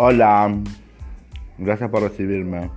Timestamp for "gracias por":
1.58-2.02